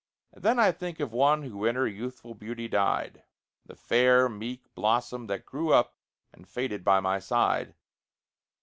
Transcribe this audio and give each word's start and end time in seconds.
And 0.31 0.41
then 0.41 0.57
I 0.57 0.71
think 0.71 0.99
of 0.99 1.11
one 1.13 1.43
who 1.43 1.63
in 1.63 1.75
her 1.75 1.85
youthful 1.87 2.33
beauty 2.33 2.67
died, 2.67 3.21
The 3.67 3.75
fair 3.75 4.27
meek 4.27 4.73
blossom 4.73 5.27
that 5.27 5.45
grew 5.45 5.71
up 5.71 5.95
and 6.33 6.47
faded 6.49 6.83
by 6.83 6.99
my 6.99 7.19
side. 7.19 7.75